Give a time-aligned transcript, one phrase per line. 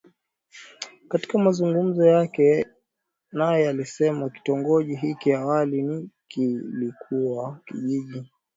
[1.09, 2.67] katika mazungumzo yake
[3.31, 8.25] naye alisema kitongoji hiki awali ni kilikuwa kijiji